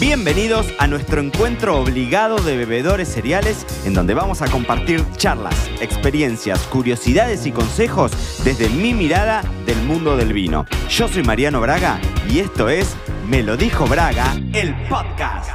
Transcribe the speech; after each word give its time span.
Bienvenidos 0.00 0.66
a 0.78 0.86
nuestro 0.86 1.20
encuentro 1.20 1.78
obligado 1.78 2.38
de 2.38 2.56
bebedores 2.56 3.06
cereales, 3.06 3.66
en 3.84 3.92
donde 3.92 4.14
vamos 4.14 4.40
a 4.40 4.50
compartir 4.50 5.04
charlas, 5.18 5.68
experiencias, 5.82 6.66
curiosidades 6.68 7.44
y 7.44 7.52
consejos 7.52 8.10
desde 8.42 8.70
mi 8.70 8.94
mirada 8.94 9.42
del 9.66 9.76
mundo 9.82 10.16
del 10.16 10.32
vino. 10.32 10.64
Yo 10.88 11.06
soy 11.06 11.22
Mariano 11.22 11.60
Braga 11.60 12.00
y 12.30 12.38
esto 12.38 12.70
es 12.70 12.96
Me 13.28 13.42
lo 13.42 13.58
dijo 13.58 13.86
Braga, 13.86 14.32
el 14.54 14.74
podcast. 14.88 15.50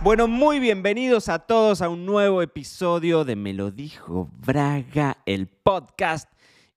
Bueno, 0.00 0.26
muy 0.26 0.58
bienvenidos 0.58 1.28
a 1.28 1.40
todos 1.40 1.82
a 1.82 1.90
un 1.90 2.06
nuevo 2.06 2.40
episodio 2.40 3.26
de 3.26 3.36
Me 3.36 3.52
lo 3.52 3.70
dijo 3.70 4.30
Braga, 4.38 5.18
el 5.26 5.48
podcast. 5.48 6.30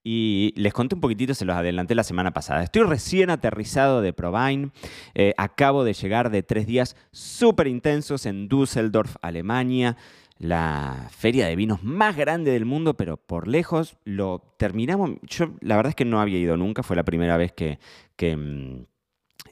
Y 0.08 0.54
les 0.56 0.72
conté 0.72 0.94
un 0.94 1.02
poquitito, 1.02 1.34
se 1.34 1.46
los 1.46 1.56
adelanté 1.56 1.96
la 1.96 2.04
semana 2.04 2.32
pasada. 2.32 2.62
Estoy 2.62 2.84
recién 2.84 3.32
aterrizado 3.32 4.04
de 4.04 4.14
Provine. 4.14 4.70
Eh, 5.16 5.34
acabo 5.36 5.84
de 5.84 5.94
llegar 5.94 6.30
de 6.30 6.44
tres 6.44 6.68
días 6.68 6.96
súper 7.12 7.66
intensos 7.66 8.28
en 8.28 8.48
Düsseldorf, 8.48 9.16
Alemania. 9.24 9.98
La 10.38 11.08
feria 11.10 11.48
de 11.48 11.56
vinos 11.56 11.84
más 11.84 12.16
grande 12.16 12.52
del 12.52 12.66
mundo, 12.66 12.96
pero 12.96 13.18
por 13.18 13.48
lejos 13.48 13.98
lo 14.04 14.44
terminamos. 14.58 15.14
Yo 15.24 15.56
la 15.62 15.76
verdad 15.76 15.90
es 15.90 15.96
que 15.96 16.06
no 16.06 16.22
había 16.22 16.38
ido 16.38 16.56
nunca, 16.56 16.84
fue 16.84 16.96
la 16.96 17.04
primera 17.04 17.36
vez 17.36 17.52
que, 17.54 17.80
que, 18.16 18.38
mm, 18.38 18.86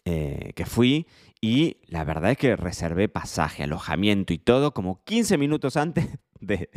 eh, 0.05 0.51
que 0.55 0.65
fui. 0.67 1.07
Y 1.41 1.77
la 1.87 2.03
verdad 2.03 2.29
es 2.29 2.37
que 2.37 2.55
reservé 2.55 3.09
pasaje, 3.09 3.63
alojamiento 3.63 4.33
y 4.33 4.37
todo 4.37 4.71
como 4.71 5.03
15 5.03 5.39
minutos 5.39 5.77
antes 5.77 6.07
de, 6.45 6.69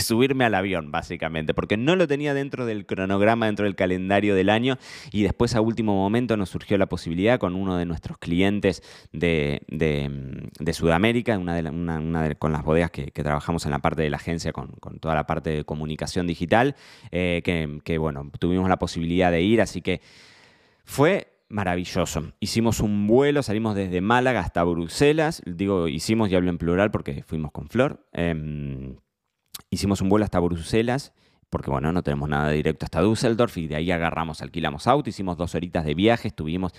subirme 0.00 0.44
al 0.44 0.54
avión, 0.54 0.90
básicamente, 0.90 1.54
porque 1.54 1.76
no 1.76 1.96
lo 1.96 2.06
tenía 2.06 2.34
dentro 2.34 2.66
del 2.66 2.86
cronograma, 2.86 3.46
dentro 3.46 3.64
del 3.64 3.74
calendario 3.74 4.34
del 4.34 4.50
año, 4.50 4.78
y 5.10 5.22
después 5.22 5.54
a 5.54 5.60
último 5.60 5.94
momento 5.94 6.36
nos 6.36 6.50
surgió 6.50 6.78
la 6.78 6.86
posibilidad 6.86 7.38
con 7.38 7.54
uno 7.54 7.76
de 7.76 7.84
nuestros 7.86 8.18
clientes 8.18 8.82
de, 9.12 9.60
Sudamérica, 10.72 11.38
una 11.38 11.54
de, 11.54 12.34
con 12.36 12.52
las 12.52 12.64
bodegas 12.64 12.90
que, 12.90 13.10
trabajamos 13.10 13.64
en 13.64 13.70
la 13.70 13.78
parte 13.78 14.02
de 14.02 14.10
la 14.10 14.16
agencia, 14.16 14.52
con, 14.52 14.74
toda 15.00 15.14
la 15.14 15.26
parte 15.26 15.50
de 15.50 15.64
comunicación 15.64 16.26
digital, 16.26 16.76
eh, 17.10 17.40
que, 17.44 17.80
que, 17.84 17.98
bueno, 17.98 18.30
tuvimos 18.38 18.68
la 18.68 18.78
posibilidad 18.78 19.30
de 19.30 19.42
ir, 19.42 19.60
así 19.60 19.80
que 19.80 20.00
fue 20.84 21.34
maravilloso. 21.48 22.32
Hicimos 22.40 22.80
un 22.80 23.06
vuelo, 23.06 23.42
salimos 23.42 23.74
desde 23.74 24.00
Málaga 24.00 24.40
hasta 24.40 24.64
Bruselas. 24.64 25.42
Digo, 25.46 25.88
hicimos 25.88 26.30
y 26.30 26.34
hablo 26.34 26.50
en 26.50 26.58
plural 26.58 26.90
porque 26.90 27.22
fuimos 27.22 27.52
con 27.52 27.68
Flor. 27.68 28.04
Em, 28.12 28.96
hicimos 29.70 30.00
un 30.00 30.08
vuelo 30.08 30.24
hasta 30.24 30.40
Bruselas, 30.40 31.12
porque 31.50 31.70
bueno, 31.70 31.92
no 31.92 32.02
tenemos 32.02 32.28
nada 32.28 32.50
directo 32.50 32.84
hasta 32.84 33.00
Düsseldorf 33.00 33.56
y 33.58 33.68
de 33.68 33.76
ahí 33.76 33.90
agarramos, 33.90 34.42
alquilamos 34.42 34.86
auto, 34.86 35.10
hicimos 35.10 35.36
dos 35.36 35.54
horitas 35.54 35.84
de 35.84 35.94
viaje, 35.94 36.28
estuvimos... 36.28 36.72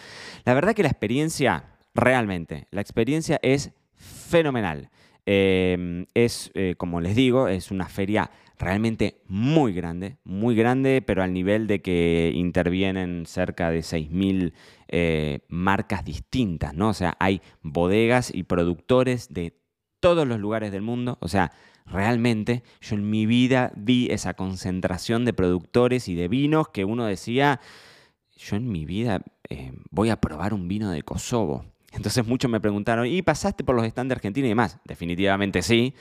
La 0.43 0.53
verdad 0.53 0.73
que 0.73 0.83
la 0.83 0.89
experiencia, 0.89 1.77
realmente, 1.93 2.67
la 2.71 2.81
experiencia 2.81 3.39
es 3.41 3.71
fenomenal. 3.95 4.89
Em, 5.25 6.05
es, 6.13 6.51
eh, 6.53 6.75
como 6.77 7.01
les 7.01 7.15
digo, 7.15 7.47
es 7.47 7.71
una 7.71 7.87
feria 7.87 8.29
realmente 8.59 9.21
muy 9.27 9.73
grande, 9.73 10.17
muy 10.23 10.55
grande, 10.55 11.01
pero 11.01 11.23
al 11.23 11.33
nivel 11.33 11.67
de 11.67 11.81
que 11.81 12.31
intervienen 12.35 13.25
cerca 13.25 13.69
de 13.69 13.79
6.000 13.79 14.53
eh, 14.87 15.39
marcas 15.47 16.05
distintas, 16.05 16.73
¿no? 16.73 16.89
O 16.89 16.93
sea, 16.93 17.17
hay 17.19 17.41
bodegas 17.61 18.33
y 18.33 18.43
productores 18.43 19.33
de 19.33 19.57
todos 19.99 20.27
los 20.27 20.39
lugares 20.39 20.71
del 20.71 20.83
mundo, 20.83 21.17
o 21.21 21.27
sea, 21.27 21.51
realmente 21.85 22.63
yo 22.81 22.95
en 22.95 23.09
mi 23.09 23.25
vida 23.25 23.71
vi 23.75 24.07
esa 24.11 24.33
concentración 24.33 25.25
de 25.25 25.33
productores 25.33 26.07
y 26.07 26.15
de 26.15 26.27
vinos 26.27 26.69
que 26.69 26.85
uno 26.85 27.05
decía, 27.05 27.61
yo 28.35 28.55
en 28.55 28.69
mi 28.69 28.85
vida 28.85 29.21
eh, 29.49 29.71
voy 29.91 30.09
a 30.09 30.19
probar 30.19 30.53
un 30.53 30.67
vino 30.67 30.91
de 30.91 31.03
Kosovo. 31.03 31.65
Entonces 31.93 32.27
muchos 32.27 32.51
me 32.51 32.59
preguntaron, 32.59 33.07
¿y 33.07 33.21
pasaste 33.21 33.63
por 33.63 33.75
los 33.75 33.87
stands 33.87 34.09
de 34.09 34.15
Argentina 34.15 34.47
y 34.47 34.49
demás? 34.49 34.79
Definitivamente 34.83 35.61
sí, 35.61 35.93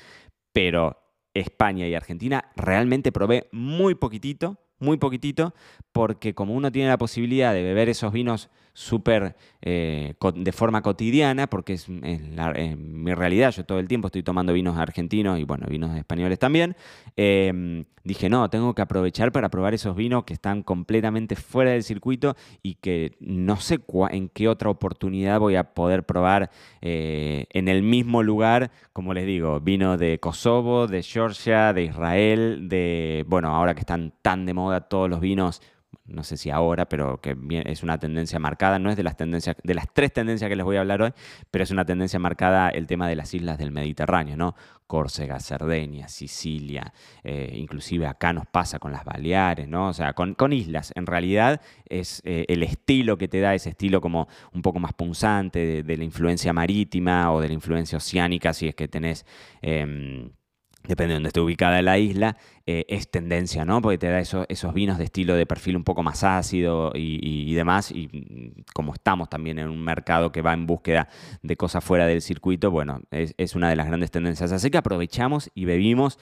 pero 0.53 0.99
España 1.35 1.87
y 1.87 1.95
Argentina 1.95 2.51
realmente 2.57 3.13
probé 3.13 3.49
muy 3.53 3.95
poquitito, 3.95 4.59
muy 4.79 4.97
poquitito, 4.97 5.55
porque 5.93 6.35
como 6.35 6.55
uno 6.55 6.73
tiene 6.73 6.89
la 6.89 6.99
posibilidad 6.99 7.53
de 7.53 7.63
beber 7.63 7.89
esos 7.89 8.13
vinos 8.13 8.51
súper 8.75 9.37
eh, 9.63 10.15
de 10.35 10.53
forma 10.53 10.83
cotidiana, 10.83 11.47
porque 11.47 11.75
es 11.75 11.89
mi 11.89 13.15
realidad, 13.15 13.53
yo 13.53 13.65
todo 13.65 13.79
el 13.79 13.89
tiempo 13.89 14.09
estoy 14.09 14.23
tomando 14.23 14.53
vinos 14.53 14.77
argentinos 14.77 15.39
y 15.39 15.45
bueno, 15.45 15.67
vinos 15.69 15.97
españoles 15.97 16.39
también, 16.41 16.77
em, 17.17 17.85
dije, 18.03 18.29
no, 18.29 18.51
tengo 18.51 18.75
que 18.75 18.83
aprovechar 18.83 19.31
para 19.31 19.49
probar 19.49 19.75
esos 19.75 19.95
vinos 19.95 20.25
que 20.25 20.35
están 20.35 20.63
completamente 20.63 21.37
fuera 21.37 21.71
del 21.71 21.85
circuito 21.85 22.37
y 22.63 22.75
que 22.75 23.17
no 23.21 23.57
sé 23.57 23.81
en 24.11 24.29
qué 24.29 24.49
otra 24.49 24.71
oportunidad 24.71 25.39
voy 25.39 25.55
a 25.55 25.73
poder 25.73 26.05
probar 26.05 26.51
eh, 26.83 27.47
en 27.51 27.69
el 27.69 27.83
mismo 27.83 28.25
lugar, 28.25 28.73
como 28.93 29.15
les 29.15 29.25
digo, 29.25 29.61
vino 29.61 29.97
de 29.97 30.19
Kosovo, 30.19 30.89
de 30.89 31.03
Georgia, 31.03 31.73
de 31.73 31.85
Israel, 31.85 32.69
de, 32.69 33.25
bueno, 33.29 33.55
ahora 33.55 33.75
que 33.75 33.81
están 33.81 34.13
tan 34.21 34.47
de 34.47 34.55
moda 34.55 34.81
todos 34.83 35.09
los 35.09 35.21
vinos 35.21 35.63
no 36.07 36.23
sé 36.25 36.37
si 36.37 36.51
ahora, 36.51 36.89
pero 36.89 37.21
que 37.21 37.37
es 37.67 37.83
una 37.83 37.99
tendencia 37.99 38.39
marcada, 38.39 38.79
no 38.79 38.91
es 38.91 38.97
de 38.97 39.03
las 39.03 39.17
tendencias, 39.17 39.57
de 39.63 39.75
las 39.75 39.87
tres 39.93 40.13
tendencias 40.13 40.49
que 40.49 40.57
les 40.57 40.65
voy 40.65 40.77
a 40.77 40.81
hablar 40.81 41.03
hoy, 41.03 41.13
pero 41.51 41.65
es 41.65 41.71
una 41.71 41.85
tendencia 41.85 42.19
marcada 42.19 42.69
el 42.69 42.87
tema 42.87 43.09
de 43.09 43.17
las 43.17 43.33
islas 43.35 43.59
del 43.59 43.71
Mediterráneo, 43.71 44.37
¿no? 44.37 44.55
Córcega, 44.87 45.41
Cerdeña, 45.41 46.09
Sicilia, 46.09 46.93
eh, 47.23 47.53
inclusive 47.55 48.07
acá 48.07 48.33
nos 48.33 48.47
pasa 48.47 48.79
con 48.79 48.93
las 48.93 49.05
Baleares, 49.05 49.67
¿no? 49.67 49.89
O 49.89 49.93
sea, 49.93 50.13
con, 50.13 50.53
islas. 50.53 50.93
En 50.95 51.07
realidad 51.07 51.61
es 51.89 52.21
eh, 52.25 52.45
el 52.49 52.63
estilo 52.63 53.17
que 53.17 53.29
te 53.29 53.41
da, 53.41 53.55
ese 53.55 53.71
estilo 53.71 54.01
como 54.01 54.29
un 54.53 54.63
poco 54.63 54.79
más 54.79 54.93
punzante 54.93 55.83
de, 55.83 55.97
la 55.97 56.05
influencia 56.05 56.53
marítima 56.53 57.33
o 57.33 57.41
de 57.41 57.49
la 57.49 57.55
influencia 57.55 57.99
oceánica, 57.99 58.53
si 58.53 58.69
es 58.69 58.75
que 58.75 58.89
tenés... 58.89 59.25
Em, 59.63 60.31
depende 60.87 61.13
de 61.13 61.15
donde 61.15 61.29
esté 61.29 61.41
ubicada 61.41 61.81
la 61.83 61.99
isla, 61.99 62.37
eh, 62.67 62.85
es 62.89 63.11
tendencia, 63.11 63.65
¿no? 63.65 63.81
Porque 63.81 63.99
te 63.99 64.09
da 64.09 64.21
esos, 64.21 64.75
vinos 64.75 64.99
de 64.99 65.05
estilo 65.05 65.35
de 65.35 65.47
perfil 65.47 65.77
un 65.77 65.85
poco 65.85 66.03
más 66.03 66.23
ácido 66.25 66.93
y, 66.95 67.55
demás, 67.55 67.91
y 67.91 68.09
mm, 68.09 68.63
como 68.75 68.93
estamos 68.93 69.29
también 69.31 69.59
en 69.59 69.69
un 69.69 69.83
mercado 69.83 70.31
que 70.31 70.43
va 70.43 70.53
en 70.53 70.67
búsqueda 70.67 71.09
de 71.43 71.57
cosas 71.57 71.83
fuera 71.83 72.07
del 72.07 72.21
circuito, 72.21 72.71
bueno, 72.71 73.01
es, 73.11 73.55
una 73.55 73.71
de 73.71 73.77
las 73.77 73.87
grandes 73.87 74.11
tendencias. 74.11 74.53
Así 74.53 74.71
que 74.71 74.79
aprovechamos 74.79 75.51
y 75.55 75.65
bebimos 75.65 76.19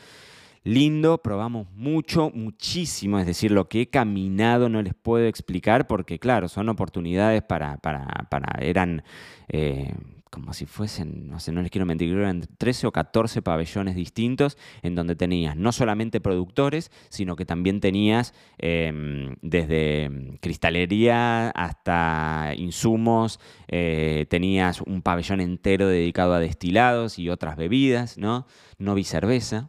lindo, 0.64 1.18
probamos 1.18 1.66
mucho, 1.72 2.30
muchísimo, 2.32 3.18
es 3.18 3.26
decir, 3.26 3.50
lo 3.50 3.68
que 3.68 3.82
he 3.82 3.90
caminado 3.90 4.68
no 4.68 4.80
les 4.80 4.94
puedo 4.94 5.26
explicar 5.26 5.88
porque, 5.88 6.20
claro, 6.20 6.48
son 6.48 6.68
oportunidades 6.68 7.42
para, 7.42 7.78
para, 7.78 8.06
para 8.30 8.64
eran... 8.64 9.02
Eh, 9.48 9.92
como 10.32 10.54
si 10.54 10.64
fuesen, 10.64 11.28
no 11.28 11.38
sé, 11.40 11.52
no 11.52 11.60
les 11.60 11.70
quiero 11.70 11.84
mentir, 11.84 12.10
eran 12.16 12.40
13 12.56 12.86
o 12.86 12.92
14 12.92 13.42
pabellones 13.42 13.94
distintos 13.94 14.56
en 14.80 14.94
donde 14.94 15.14
tenías 15.14 15.58
no 15.58 15.72
solamente 15.72 16.22
productores, 16.22 16.90
sino 17.10 17.36
que 17.36 17.44
también 17.44 17.80
tenías 17.80 18.32
em, 18.56 19.36
desde 19.42 20.38
cristalería 20.40 21.50
hasta 21.50 22.54
insumos, 22.56 23.40
eh, 23.68 24.24
tenías 24.30 24.80
un 24.80 25.02
pabellón 25.02 25.42
entero 25.42 25.86
dedicado 25.86 26.32
a 26.32 26.40
destilados 26.40 27.18
y 27.18 27.28
otras 27.28 27.56
bebidas, 27.58 28.16
¿no? 28.16 28.46
No 28.78 28.94
vi 28.94 29.04
cerveza, 29.04 29.68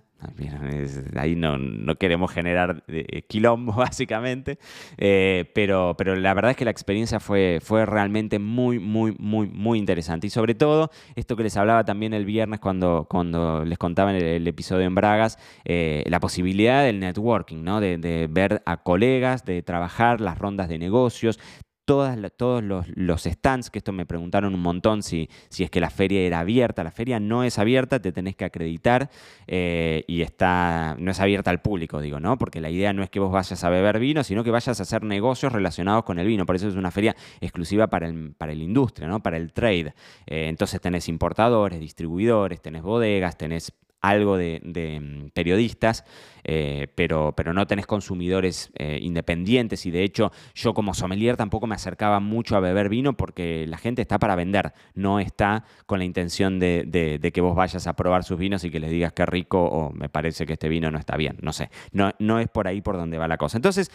Ahí 1.16 1.36
no, 1.36 1.58
queremos 1.96 2.32
generar 2.32 2.84
eh, 2.88 3.24
quilombo, 3.24 3.74
básicamente. 3.78 4.60
Eh, 4.98 5.52
pero, 5.54 5.96
pero 5.98 6.16
la 6.16 6.34
verdad 6.34 6.52
es 6.52 6.58
que 6.58 6.66
la 6.66 6.72
experiencia 6.72 7.20
fue, 7.20 7.60
fue 7.62 7.86
realmente 7.86 8.40
muy, 8.40 8.80
muy, 8.80 9.16
muy, 9.20 9.48
muy 9.48 9.80
interesante. 9.80 10.28
Y 10.28 10.30
sobre 10.30 10.56
todo, 10.56 10.92
esto 11.16 11.36
que 11.36 11.44
les 11.44 11.58
hablaba 11.58 11.84
también 11.84 12.14
el 12.14 12.26
viernes 12.26 12.60
cuando, 12.60 13.08
cuando 13.10 13.66
les 13.66 13.78
contaba 13.78 14.16
en 14.16 14.24
el, 14.24 14.48
episodio 14.48 14.86
en 14.86 14.96
Bragas, 14.96 15.38
eh, 15.66 16.04
la 16.08 16.20
posibilidad 16.20 16.84
del 16.84 17.00
networking, 17.00 17.64
¿no? 17.64 17.80
De 17.82 18.28
ver 18.30 18.62
a 18.66 18.84
colegas, 18.84 19.46
de 19.46 19.62
trabajar 19.62 20.22
las 20.22 20.38
rondas 20.38 20.70
de 20.70 20.78
negocios, 20.78 21.40
todas, 21.86 22.18
todos 22.38 22.64
los, 22.64 23.24
stands, 23.24 23.70
que 23.70 23.80
esto 23.80 23.92
me 23.92 24.06
preguntaron 24.06 24.54
un 24.54 24.62
montón 24.62 25.04
si, 25.04 25.30
si 25.50 25.64
es 25.64 25.70
que 25.70 25.80
la 25.80 25.90
feria 25.90 26.22
era 26.22 26.40
abierta. 26.40 26.84
La 26.84 26.92
feria 26.92 27.20
no 27.20 27.44
es 27.44 27.60
abierta, 27.60 28.02
te 28.02 28.12
tenés 28.12 28.36
que 28.36 28.46
acreditar 28.46 29.10
eh, 29.48 30.04
y 30.08 30.22
está, 30.22 30.96
no 31.00 31.12
es 31.12 31.20
abierta 31.20 31.52
al 31.52 31.62
público, 31.62 32.02
digo, 32.02 32.20
¿no? 32.20 32.38
Porque 32.38 32.62
la 32.62 32.70
idea 32.70 32.94
no 32.94 33.04
es 33.04 33.10
que 33.10 33.20
vos 33.20 33.32
vayas 33.32 33.64
a 33.64 33.70
beber 33.70 34.00
vino, 34.00 34.24
sino 34.24 34.44
que 34.44 34.52
vayas 34.52 34.80
a 34.80 34.84
hacer 34.84 35.04
negocios 35.04 35.52
relacionados 35.52 36.04
con 36.04 36.20
el 36.20 36.28
vino. 36.28 36.46
Por 36.46 36.56
eso 36.56 36.68
es 36.68 36.76
una 36.76 36.92
feria 36.92 37.16
exclusiva 37.42 37.88
para 37.88 38.08
el, 38.08 38.34
para 38.38 38.54
la 38.54 38.64
industria, 38.64 39.08
¿no? 39.08 39.22
Para 39.22 39.38
el 39.38 39.52
trade. 39.54 39.94
Eh, 40.26 40.48
entonces 40.48 40.80
tenés 40.82 41.10
importadores, 41.10 41.80
distribuidores, 41.80 42.62
tenés 42.62 42.82
bodegas, 42.82 43.38
tenés 43.38 43.74
algo 44.04 44.38
de, 44.38 44.60
mm, 45.02 45.30
periodistas, 45.30 46.04
eh, 46.44 46.88
pero, 46.94 47.34
pero 47.36 47.54
no 47.54 47.66
tenés 47.66 47.88
consumidores 47.88 48.70
eh, 48.76 49.00
independientes 49.02 49.86
y 49.86 49.92
de 49.92 50.04
hecho 50.04 50.32
yo 50.54 50.74
como 50.74 50.94
sommelier 50.94 51.38
tampoco 51.38 51.68
me 51.68 51.76
acercaba 51.76 52.20
mucho 52.20 52.58
a 52.58 52.60
beber 52.60 52.90
vino 52.90 53.14
porque 53.14 53.66
la 53.66 53.78
gente 53.78 54.02
está 54.02 54.20
para 54.20 54.36
vender, 54.36 54.74
no 54.94 55.22
está 55.22 55.64
con 55.86 56.00
la 56.00 56.06
intención 56.06 56.60
de, 56.60 57.32
que 57.34 57.42
vos 57.42 57.56
vayas 57.56 57.88
a 57.88 57.96
probar 57.96 58.26
sus 58.26 58.38
vinos 58.38 58.66
y 58.66 58.70
que 58.70 58.82
les 58.82 58.92
digas 58.92 59.14
qué 59.14 59.26
rico 59.26 59.64
o 59.64 59.92
me 59.92 60.10
parece 60.10 60.46
que 60.46 60.54
este 60.54 60.68
vino 60.68 60.92
no 60.92 61.00
está 61.00 61.16
bien, 61.16 61.38
no 61.42 61.54
sé, 61.54 61.70
no, 61.94 62.12
no 62.20 62.40
es 62.40 62.50
por 62.50 62.68
ahí 62.68 62.82
por 62.82 62.98
donde 62.98 63.18
va 63.18 63.30
la 63.30 63.38
cosa. 63.38 63.58
Entonces, 63.58 63.90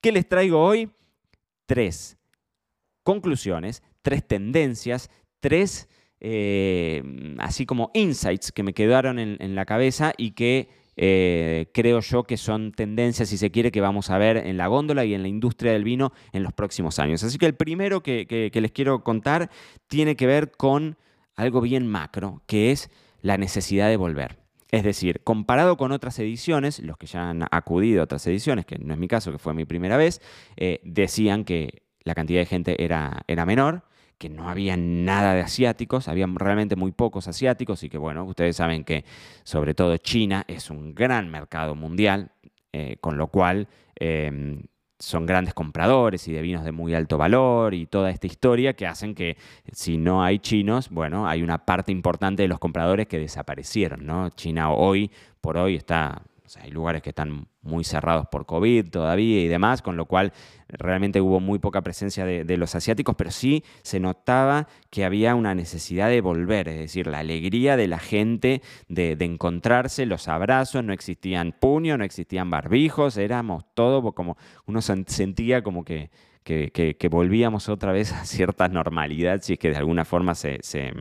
¿qué 0.00 0.10
les 0.10 0.28
traigo 0.28 0.60
hoy? 0.60 0.90
Tres 1.66 2.18
conclusiones, 3.04 3.82
tres 4.02 4.26
tendencias, 4.26 5.08
tres 5.38 5.88
eh, 6.24 7.02
así 7.38 7.66
como 7.66 7.90
insights 7.92 8.52
que 8.52 8.62
me 8.62 8.72
quedaron 8.72 9.18
en, 9.18 9.54
la 9.54 9.64
cabeza 9.64 10.12
y 10.16 10.30
que 10.30 10.68
eh, 10.96 11.66
creo 11.74 12.00
yo 12.00 12.22
que 12.24 12.36
son 12.36 12.72
tendencias, 12.72 13.28
si 13.28 13.36
se 13.36 13.50
quiere, 13.50 13.72
que 13.72 13.80
vamos 13.80 14.08
a 14.08 14.18
ver 14.18 14.36
en 14.36 14.56
la 14.56 14.68
góndola 14.68 15.04
y 15.04 15.14
en 15.14 15.22
la 15.22 15.28
industria 15.28 15.72
del 15.72 15.84
vino 15.84 16.12
en 16.32 16.42
los 16.42 16.52
próximos 16.52 16.98
años. 16.98 17.24
Así 17.24 17.38
que 17.38 17.46
el 17.46 17.54
primero 17.54 18.02
que 18.02 18.50
les 18.54 18.72
quiero 18.72 19.02
contar 19.02 19.50
tiene 19.88 20.16
que 20.16 20.26
ver 20.26 20.52
con 20.52 20.96
algo 21.34 21.60
bien 21.60 21.86
macro, 21.86 22.42
que 22.46 22.70
es 22.70 22.90
la 23.20 23.36
necesidad 23.36 23.88
de 23.88 23.96
volver. 23.96 24.42
Es 24.72 24.84
decir, 24.84 25.20
comparado 25.22 25.76
con 25.76 25.92
otras 25.92 26.18
ediciones, 26.18 26.80
los 26.80 26.96
que 26.96 27.06
ya 27.06 27.28
han 27.28 27.44
acudido 27.50 28.00
a 28.00 28.04
otras 28.04 28.26
ediciones, 28.26 28.64
que 28.64 28.78
no 28.78 28.94
es 28.94 28.98
mi 28.98 29.06
caso, 29.06 29.30
que 29.30 29.38
fue 29.38 29.52
mi 29.52 29.66
primera 29.66 29.98
vez, 29.98 30.22
eh, 30.56 30.80
decían 30.82 31.44
que 31.44 31.82
la 32.04 32.14
cantidad 32.14 32.40
de 32.40 32.46
gente 32.46 32.82
era, 32.82 33.22
era 33.28 33.44
menor, 33.44 33.84
que 34.22 34.28
no 34.28 34.48
había 34.48 34.76
nada 34.76 35.34
de 35.34 35.40
asiáticos, 35.40 36.06
había 36.06 36.28
realmente 36.32 36.76
muy 36.76 36.92
pocos 36.92 37.26
asiáticos 37.26 37.82
y 37.82 37.88
que 37.88 37.98
bueno, 37.98 38.22
ustedes 38.22 38.54
saben 38.54 38.84
que 38.84 39.04
sobre 39.42 39.74
todo 39.74 39.96
China 39.96 40.44
es 40.46 40.70
un 40.70 40.94
gran 40.94 41.28
mercado 41.28 41.74
mundial, 41.74 42.30
eh, 42.72 42.98
con 43.00 43.16
lo 43.16 43.26
cual 43.26 43.66
em, 43.96 44.62
son 45.00 45.26
grandes 45.26 45.54
compradores 45.54 46.28
y 46.28 46.32
de 46.32 46.40
vinos 46.40 46.62
de 46.62 46.70
muy 46.70 46.94
alto 46.94 47.18
valor 47.18 47.74
y 47.74 47.86
toda 47.86 48.10
esta 48.10 48.28
historia 48.28 48.74
que 48.74 48.86
hacen 48.86 49.16
que 49.16 49.36
si 49.72 49.98
no 49.98 50.22
hay 50.22 50.38
chinos, 50.38 50.88
bueno, 50.90 51.26
hay 51.26 51.42
una 51.42 51.66
parte 51.66 51.90
importante 51.90 52.42
de 52.42 52.48
los 52.48 52.60
compradores 52.60 53.08
que 53.08 53.18
desaparecieron, 53.18 54.06
¿no? 54.06 54.30
China 54.30 54.70
hoy 54.70 55.10
por 55.40 55.56
hoy 55.56 55.74
está 55.74 56.22
hay 56.56 56.70
lugares 56.70 57.02
que 57.02 57.10
están 57.10 57.46
muy 57.62 57.84
cerrados 57.84 58.26
por 58.26 58.46
COVID 58.46 58.90
todavía 58.90 59.40
y 59.40 59.48
demás, 59.48 59.82
con 59.82 59.96
lo 59.96 60.06
cual 60.06 60.32
realmente 60.68 61.20
hubo 61.20 61.40
muy 61.40 61.58
poca 61.58 61.82
presencia 61.82 62.24
de, 62.24 62.56
los 62.56 62.74
asiáticos, 62.74 63.14
pero 63.16 63.30
sí 63.30 63.64
se 63.82 64.00
notaba 64.00 64.68
que 64.90 65.04
había 65.04 65.34
una 65.34 65.54
necesidad 65.54 66.08
de 66.08 66.20
volver, 66.20 66.68
es 66.68 66.78
decir, 66.78 67.06
la 67.06 67.20
alegría 67.20 67.76
de 67.76 67.88
la 67.88 67.98
gente 67.98 68.62
de, 68.88 69.16
encontrarse, 69.20 70.06
los 70.06 70.28
abrazos, 70.28 70.84
no 70.84 70.92
existían 70.92 71.52
puños, 71.52 71.98
no 71.98 72.04
existían 72.04 72.50
barbijos, 72.50 73.16
éramos 73.16 73.64
todo 73.74 74.12
como 74.12 74.36
uno 74.66 74.80
sentía 74.82 75.62
como 75.62 75.84
que, 75.84 76.10
que, 76.42 77.08
volvíamos 77.10 77.68
otra 77.68 77.92
vez 77.92 78.12
a 78.12 78.24
cierta 78.24 78.68
normalidad, 78.68 79.40
si 79.42 79.54
es 79.54 79.58
que 79.58 79.70
de 79.70 79.76
alguna 79.76 80.04
forma 80.04 80.34
se, 80.34 80.58
se 80.62 80.92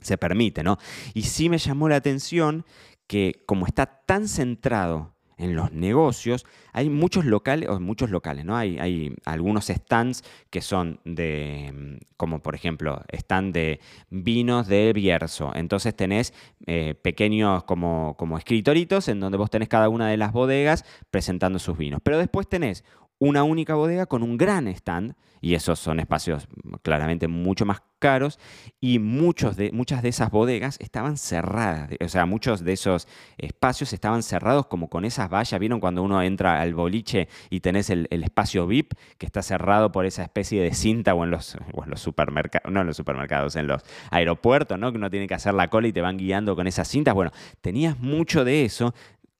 se 0.00 0.18
permite, 0.18 0.62
¿no? 0.62 0.78
Y 1.14 1.22
sí 1.22 1.48
me 1.48 1.58
llamó 1.58 1.88
la 1.88 1.96
atención 1.96 2.64
que 3.06 3.42
como 3.46 3.66
está 3.66 3.86
tan 3.86 4.28
centrado 4.28 5.16
en 5.38 5.54
los 5.54 5.70
negocios, 5.72 6.46
hay 6.72 6.88
muchos 6.88 7.26
locales, 7.26 7.68
o 7.68 7.78
muchos 7.78 8.10
locales, 8.10 8.44
¿no? 8.44 8.56
Hay, 8.56 8.78
hay, 8.78 9.14
algunos 9.26 9.66
stands 9.66 10.24
que 10.48 10.62
son 10.62 11.00
de, 11.04 12.00
como 12.16 12.40
por 12.40 12.54
ejemplo, 12.54 13.02
stand 13.12 13.52
de 13.52 13.80
vinos 14.08 14.66
de 14.66 14.92
Bierzo. 14.94 15.52
Entonces 15.54 15.94
tenés 15.94 16.32
eh, 16.66 16.94
pequeños 16.94 17.64
como, 17.64 18.16
como 18.16 18.38
escritoritos 18.38 19.08
en 19.08 19.20
donde 19.20 19.36
vos 19.36 19.50
tenés 19.50 19.68
cada 19.68 19.90
una 19.90 20.08
de 20.08 20.16
las 20.16 20.32
bodegas 20.32 20.84
presentando 21.10 21.58
sus 21.58 21.76
vinos. 21.76 22.00
Pero 22.02 22.18
después 22.18 22.48
tenés 22.48 22.82
una 23.18 23.44
única 23.44 23.74
bodega 23.74 24.06
con 24.06 24.22
un 24.22 24.36
gran 24.36 24.68
stand, 24.68 25.14
y 25.40 25.54
esos 25.54 25.78
son 25.78 26.00
espacios 26.00 26.48
claramente 26.82 27.28
mucho 27.28 27.64
más 27.64 27.82
caros, 27.98 28.38
y 28.80 28.98
muchos 28.98 29.56
de, 29.56 29.70
muchas 29.72 30.02
de 30.02 30.08
esas 30.08 30.30
bodegas 30.30 30.76
estaban 30.80 31.16
cerradas, 31.16 31.90
o 32.00 32.08
sea, 32.08 32.26
muchos 32.26 32.64
de 32.64 32.72
esos 32.72 33.08
espacios 33.38 33.92
estaban 33.92 34.22
cerrados 34.22 34.66
como 34.66 34.88
con 34.88 35.04
esas 35.04 35.30
vallas, 35.30 35.58
¿vieron 35.58 35.80
cuando 35.80 36.02
uno 36.02 36.20
entra 36.22 36.60
al 36.60 36.74
boliche 36.74 37.28
y 37.48 37.60
tenés 37.60 37.90
el, 37.90 38.06
espacio 38.10 38.66
VIP 38.66 38.94
que 39.18 39.26
está 39.26 39.42
cerrado 39.42 39.92
por 39.92 40.04
esa 40.04 40.22
especie 40.22 40.60
de 40.60 40.74
cinta 40.74 41.14
o 41.14 41.24
en 41.24 41.30
los, 41.30 41.56
los 41.86 42.00
supermercados, 42.00 42.72
no 42.72 42.80
en 42.80 42.86
los 42.86 42.96
supermercados, 42.96 43.56
en 43.56 43.66
los 43.66 43.82
aeropuertos, 44.10 44.78
¿no? 44.78 44.90
Que 44.90 44.98
uno 44.98 45.10
tiene 45.10 45.26
que 45.26 45.34
hacer 45.34 45.54
la 45.54 45.68
cola 45.68 45.88
y 45.88 45.92
te 45.92 46.00
van 46.00 46.16
guiando 46.16 46.56
con 46.56 46.66
esas 46.66 46.88
cintas, 46.88 47.14
bueno, 47.14 47.30
tenías 47.60 47.98
mucho 47.98 48.44
de 48.44 48.64
eso, 48.64 48.94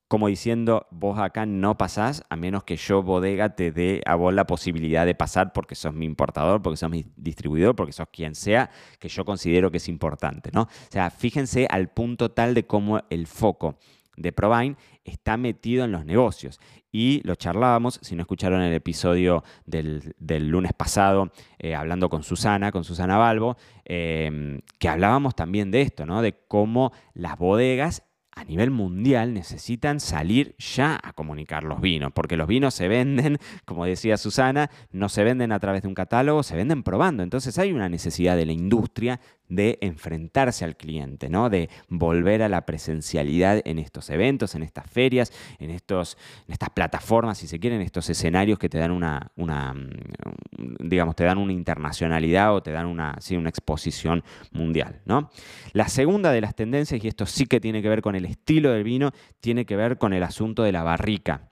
como 0.09 0.29
diciendo, 0.29 0.87
vos 0.91 1.19
acá 1.19 1.47
no 1.47 1.77
pasás 1.77 2.23
a 2.29 2.37
menos 2.37 2.63
que 2.63 2.77
yo, 2.77 3.03
bodega, 3.03 3.57
te 3.57 3.73
dé 3.73 4.03
a 4.07 4.15
vos 4.15 4.33
la 4.33 4.47
posibilidad 4.47 5.05
de 5.05 5.15
pasar 5.15 5.53
porque 5.53 5.75
sos 5.75 5.95
mi 5.95 6.07
importador, 6.07 6.63
porque 6.63 6.77
sos 6.77 6.91
mi 6.91 7.07
distribuidor, 7.17 7.75
porque 7.75 7.93
sos 7.93 8.09
quien 8.13 8.35
sea, 8.35 8.71
que 9.01 9.09
yo 9.09 9.25
considero 9.25 9.71
que 9.71 9.79
es 9.79 9.89
importante, 9.89 10.51
¿no? 10.53 10.63
O 10.63 10.69
sea, 10.91 11.11
fíjense 11.11 11.67
al 11.69 11.89
punto 11.89 12.31
tal 12.31 12.55
de 12.55 12.67
cómo 12.67 13.01
el 13.11 13.27
foco 13.27 13.79
de 14.17 14.33
Provine 14.33 14.77
está 15.05 15.37
metido 15.37 15.85
en 15.85 15.93
los 15.93 16.05
negocios. 16.05 16.61
Y 16.91 17.21
lo 17.25 17.35
charlábamos, 17.35 17.99
si 18.03 18.15
no 18.15 18.23
escucharon 18.23 18.63
el 18.63 18.73
episodio 18.73 19.45
del, 19.67 20.15
lunes 20.49 20.73
pasado, 20.73 21.33
eh, 21.59 21.75
hablando 21.75 22.09
con 22.09 22.23
Susana, 22.23 22.73
con 22.73 22.85
Susana 22.85 23.19
Balbo, 23.19 23.57
eh, 23.85 24.61
que 24.79 24.89
hablábamos 24.89 25.35
también 25.35 25.71
de 25.71 25.83
esto, 25.83 26.07
¿no? 26.07 26.23
De 26.23 26.39
cómo 26.49 26.93
las 27.13 27.37
bodegas 27.39 28.03
a 28.37 28.45
nivel 28.45 28.71
mundial 28.71 29.33
necesitan 29.33 29.99
salir 29.99 30.55
ya 30.59 31.01
a 31.03 31.15
comunicar 31.15 31.65
los 31.65 31.81
vinos, 31.81 32.13
porque 32.15 32.37
los 32.37 32.47
vinos 32.47 32.75
se 32.75 32.87
venden, 32.87 33.39
como 33.65 33.87
decía 33.87 34.19
Susana, 34.19 34.71
no 34.93 35.09
se 35.09 35.25
venden 35.25 35.53
a 35.53 35.59
través 35.59 35.83
de 35.83 35.89
un 35.89 35.95
catálogo, 35.95 36.43
se 36.43 36.55
venden 36.55 36.83
probando. 36.83 37.23
Entonces 37.23 37.59
hay 37.59 37.73
una 37.73 37.89
necesidad 37.89 38.37
de 38.37 38.45
la 38.45 38.53
industria 38.53 39.21
de 39.49 39.79
enfrentarse 39.81 40.65
al 40.65 40.77
cliente, 40.77 41.29
¿no? 41.29 41.51
de 41.51 41.69
volver 41.89 42.43
a 42.43 42.49
la 42.49 42.67
presencialidad 42.67 43.63
en 43.65 43.79
estos 43.79 44.11
eventos, 44.11 44.55
en 44.55 44.63
estas 44.63 44.89
ferias, 44.91 45.33
en, 45.59 45.71
estos, 45.71 46.17
en 46.47 46.53
estas 46.53 46.71
plataformas, 46.71 47.39
si 47.39 47.47
se 47.47 47.59
quieren, 47.59 47.81
estos 47.81 48.09
escenarios 48.11 48.59
que 48.59 48.69
te 48.69 48.79
dan 48.79 48.91
una, 48.91 49.31
mm, 49.37 50.89
digamos, 50.89 51.17
te 51.17 51.25
dan 51.25 51.39
una 51.39 51.53
internacionalidad 51.53 52.55
o 52.55 52.63
te 52.63 52.73
dan 52.73 52.87
una, 52.87 53.19
una 53.31 53.49
exposición 53.49 54.23
mundial. 54.53 55.01
¿no? 55.05 55.31
La 55.73 55.89
segunda 55.89 56.33
de 56.33 56.41
las 56.41 56.55
tendencias, 56.55 57.03
y 57.03 57.09
esto 57.09 57.27
sí 57.27 57.47
que 57.47 57.61
tiene 57.61 57.83
que 57.83 57.89
ver 57.89 58.03
con 58.03 58.15
el 58.15 58.25
estilo 58.25 58.73
del 58.73 58.85
vino, 58.85 59.13
tiene 59.41 59.67
que 59.67 59.77
ver 59.77 59.99
con 59.99 60.13
el 60.13 60.23
asunto 60.23 60.63
de 60.63 60.73
la 60.73 60.83
barrica. 60.83 61.49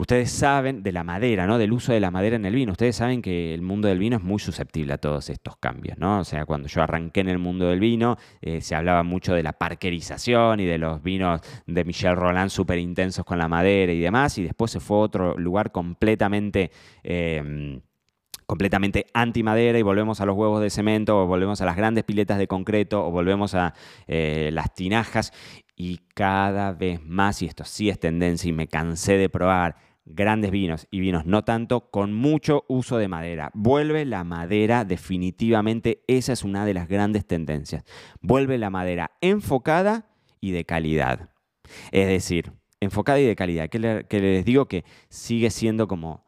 Ustedes 0.00 0.30
saben 0.30 0.82
de 0.82 0.92
la 0.92 1.04
madera, 1.04 1.46
¿no? 1.46 1.58
Del 1.58 1.74
uso 1.74 1.92
de 1.92 2.00
la 2.00 2.10
madera 2.10 2.36
en 2.36 2.46
el 2.46 2.54
vino. 2.54 2.72
Ustedes 2.72 2.96
saben 2.96 3.20
que 3.20 3.52
el 3.52 3.60
mundo 3.60 3.86
del 3.86 3.98
vino 3.98 4.16
es 4.16 4.22
muy 4.22 4.38
susceptible 4.38 4.94
a 4.94 4.98
todos 4.98 5.28
estos 5.28 5.58
cambios, 5.58 5.98
¿no? 5.98 6.20
O 6.20 6.24
sea, 6.24 6.46
cuando 6.46 6.68
yo 6.68 6.82
arranqué 6.82 7.20
en 7.20 7.28
el 7.28 7.36
mundo 7.36 7.68
del 7.68 7.80
vino, 7.80 8.16
eh, 8.40 8.62
se 8.62 8.74
hablaba 8.74 9.02
mucho 9.02 9.34
de 9.34 9.42
la 9.42 9.52
parquerización 9.52 10.58
y 10.60 10.64
de 10.64 10.78
los 10.78 11.02
vinos 11.02 11.42
de 11.66 11.84
Michel 11.84 12.16
Roland 12.16 12.48
súper 12.48 12.78
intensos 12.78 13.26
con 13.26 13.36
la 13.36 13.46
madera 13.46 13.92
y 13.92 14.00
demás, 14.00 14.38
y 14.38 14.42
después 14.42 14.70
se 14.70 14.80
fue 14.80 14.96
a 14.96 15.00
otro 15.00 15.36
lugar 15.36 15.70
completamente... 15.70 16.70
Eh, 17.04 17.78
completamente 18.46 19.06
anti-madera 19.14 19.78
y 19.78 19.82
volvemos 19.82 20.20
a 20.20 20.26
los 20.26 20.36
huevos 20.36 20.60
de 20.60 20.70
cemento 20.70 21.22
o 21.22 21.26
volvemos 21.28 21.60
a 21.60 21.66
las 21.66 21.76
grandes 21.76 22.02
piletas 22.02 22.36
de 22.36 22.48
concreto 22.48 23.06
o 23.06 23.12
volvemos 23.12 23.54
a 23.54 23.74
eh, 24.08 24.50
las 24.52 24.74
tinajas 24.74 25.32
y 25.76 26.00
cada 26.14 26.72
vez 26.72 27.00
más, 27.00 27.42
y 27.42 27.46
esto 27.46 27.64
sí 27.64 27.88
es 27.90 28.00
tendencia 28.00 28.48
y 28.48 28.52
me 28.52 28.66
cansé 28.66 29.16
de 29.18 29.28
probar, 29.28 29.76
grandes 30.04 30.50
vinos 30.50 30.86
y 30.90 31.00
vinos 31.00 31.26
no 31.26 31.44
tanto, 31.44 31.90
con 31.90 32.12
mucho 32.12 32.64
uso 32.68 32.98
de 32.98 33.08
madera. 33.08 33.50
Vuelve 33.54 34.04
la 34.04 34.24
madera 34.24 34.84
definitivamente, 34.84 36.02
esa 36.06 36.32
es 36.32 36.44
una 36.44 36.64
de 36.64 36.74
las 36.74 36.88
grandes 36.88 37.26
tendencias. 37.26 37.84
Vuelve 38.20 38.58
la 38.58 38.70
madera 38.70 39.12
enfocada 39.20 40.10
y 40.40 40.52
de 40.52 40.64
calidad. 40.64 41.30
Es 41.92 42.08
decir, 42.08 42.52
enfocada 42.80 43.20
y 43.20 43.26
de 43.26 43.36
calidad. 43.36 43.68
Que, 43.68 43.78
les 43.78 44.44
digo 44.44 44.66
que 44.66 44.84
sigue 45.08 45.50
siendo 45.50 45.86
como 45.86 46.24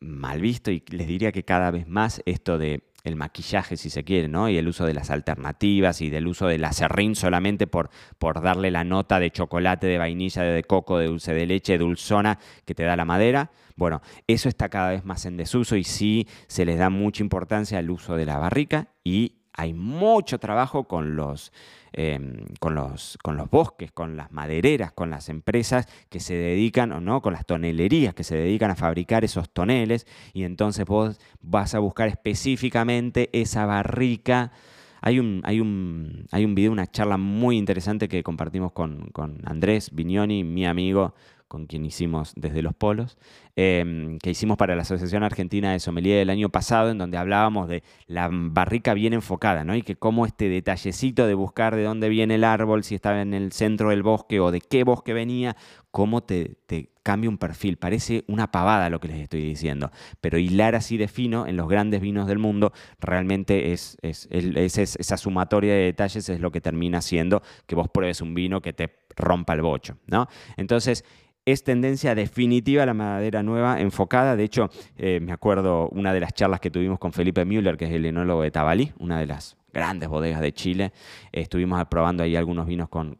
mal 0.00 0.40
visto 0.40 0.70
y 0.70 0.82
les 0.90 1.06
diría 1.06 1.32
que 1.32 1.44
cada 1.44 1.70
vez 1.70 1.88
más 1.88 2.22
esto 2.24 2.56
de 2.56 2.87
el 3.08 3.16
maquillaje, 3.16 3.76
si 3.76 3.90
se 3.90 4.04
quiere, 4.04 4.28
¿no? 4.28 4.48
Y 4.48 4.56
el 4.58 4.68
uso 4.68 4.86
de 4.86 4.94
las 4.94 5.10
alternativas 5.10 6.00
y 6.00 6.10
del 6.10 6.26
uso 6.26 6.46
del 6.46 6.64
acerrín 6.64 7.14
solamente 7.16 7.66
por, 7.66 7.90
por 8.18 8.40
darle 8.40 8.70
la 8.70 8.84
nota 8.84 9.18
de 9.18 9.30
chocolate, 9.30 9.86
de 9.86 9.98
vainilla, 9.98 10.42
de 10.42 10.62
coco, 10.62 10.98
de 10.98 11.06
dulce 11.06 11.34
de 11.34 11.46
leche, 11.46 11.78
dulzona 11.78 12.38
que 12.64 12.74
te 12.74 12.84
da 12.84 12.96
la 12.96 13.04
madera. 13.04 13.50
Bueno, 13.76 14.02
eso 14.26 14.48
está 14.48 14.68
cada 14.68 14.90
vez 14.90 15.04
más 15.04 15.24
en 15.24 15.36
desuso 15.36 15.76
y 15.76 15.84
sí 15.84 16.26
se 16.46 16.64
les 16.64 16.78
da 16.78 16.90
mucha 16.90 17.22
importancia 17.22 17.78
al 17.78 17.90
uso 17.90 18.16
de 18.16 18.26
la 18.26 18.38
barrica 18.38 18.88
y 19.04 19.37
hay 19.58 19.74
mucho 19.74 20.38
trabajo 20.38 20.84
con 20.84 21.16
los, 21.16 21.52
em, 21.92 22.46
con 22.60 22.76
los, 22.76 23.18
con 23.24 23.36
los 23.36 23.50
bosques, 23.50 23.90
con 23.90 24.16
las 24.16 24.30
madereras, 24.30 24.92
con 24.92 25.10
las 25.10 25.28
empresas 25.28 25.88
que 26.08 26.20
se 26.20 26.34
dedican, 26.34 26.92
o 26.92 27.00
no, 27.00 27.20
con 27.20 27.32
las 27.32 27.44
tonelerías 27.44 28.14
que 28.14 28.22
se 28.22 28.36
dedican 28.36 28.70
a 28.70 28.76
fabricar 28.76 29.24
esos 29.24 29.50
toneles, 29.50 30.06
y 30.32 30.44
entonces 30.44 30.86
vos 30.86 31.18
vas 31.42 31.74
a 31.74 31.80
buscar 31.80 32.06
específicamente 32.06 33.30
esa 33.32 33.66
barrica. 33.66 34.52
Hay 35.00 35.18
un, 35.18 35.40
hay 35.42 35.60
un, 35.60 36.26
hay 36.30 36.44
un 36.44 36.54
video, 36.54 36.70
una 36.70 36.86
charla 36.86 37.16
muy 37.16 37.56
interesante 37.58 38.08
que 38.08 38.22
compartimos 38.22 38.70
con, 38.70 39.10
con 39.10 39.40
Andrés 39.44 39.90
Vignoni, 39.92 40.44
mi 40.44 40.66
amigo, 40.66 41.14
con 41.48 41.66
quien 41.66 41.84
hicimos 41.84 42.32
desde 42.36 42.62
los 42.62 42.74
polos, 42.74 43.16
em, 43.56 44.18
que 44.18 44.30
hicimos 44.30 44.56
para 44.58 44.76
la 44.76 44.82
Asociación 44.82 45.22
Argentina 45.22 45.72
de 45.72 45.80
Sommelier 45.80 46.18
del 46.18 46.30
año 46.30 46.50
pasado, 46.50 46.90
en 46.90 46.98
donde 46.98 47.16
hablábamos 47.16 47.68
de 47.68 47.82
la 48.06 48.28
barrica 48.30 48.94
bien 48.94 49.14
enfocada, 49.14 49.64
¿no? 49.64 49.74
Y 49.74 49.82
que 49.82 49.96
cómo 49.96 50.26
este 50.26 50.48
detallecito 50.48 51.26
de 51.26 51.34
buscar 51.34 51.74
de 51.74 51.82
dónde 51.82 52.08
viene 52.08 52.36
el 52.36 52.44
árbol, 52.44 52.84
si 52.84 52.94
estaba 52.94 53.22
en 53.22 53.34
el 53.34 53.52
centro 53.52 53.90
del 53.90 54.02
bosque 54.02 54.40
o 54.40 54.50
de 54.50 54.60
qué 54.60 54.84
bosque 54.84 55.14
venía, 55.14 55.56
cómo 55.90 56.22
te, 56.22 56.58
cambia 57.02 57.30
un 57.30 57.38
perfil. 57.38 57.78
Parece 57.78 58.24
una 58.28 58.50
pavada 58.52 58.90
lo 58.90 59.00
que 59.00 59.08
les 59.08 59.18
estoy 59.18 59.42
diciendo, 59.42 59.90
pero 60.20 60.38
hilar 60.38 60.74
así 60.74 60.96
de 60.96 61.08
fino 61.08 61.46
en 61.46 61.56
los 61.56 61.68
grandes 61.68 62.00
vinos 62.00 62.26
del 62.26 62.38
mundo 62.38 62.72
realmente 63.00 63.72
es, 63.72 63.96
esa 64.02 65.16
sumatoria 65.16 65.72
de 65.72 65.80
detalles 65.80 66.28
es 66.28 66.40
lo 66.40 66.52
que 66.52 66.60
termina 66.60 67.00
siendo 67.00 67.42
que 67.66 67.74
vos 67.74 67.88
pruebes 67.88 68.20
un 68.20 68.34
vino 68.34 68.60
que 68.60 68.72
te 68.72 68.94
rompa 69.16 69.54
el 69.54 69.62
bocho, 69.62 69.96
¿no? 70.06 70.28
Entonces, 70.56 71.04
es 71.52 71.64
tendencia 71.64 72.14
definitiva 72.14 72.84
la 72.84 72.94
madera 72.94 73.42
nueva 73.42 73.80
enfocada. 73.80 74.36
De 74.36 74.44
hecho, 74.44 74.68
eh, 74.96 75.18
me 75.20 75.32
acuerdo 75.32 75.88
una 75.88 76.12
de 76.12 76.20
las 76.20 76.34
charlas 76.34 76.60
que 76.60 76.70
tuvimos 76.70 76.98
con 76.98 77.12
Felipe 77.12 77.44
Müller, 77.44 77.76
que 77.76 77.86
es 77.86 77.92
el 77.92 78.04
enólogo 78.04 78.42
de 78.42 78.50
Tabalí, 78.50 78.92
una 78.98 79.18
de 79.18 79.26
las 79.26 79.56
grandes 79.72 80.08
bodegas 80.08 80.40
de 80.40 80.52
Chile. 80.52 80.92
estuvimos 81.32 81.82
probando 81.86 82.22
ahí 82.22 82.36
algunos 82.36 82.66
vinos 82.66 82.88
con, 82.88 83.16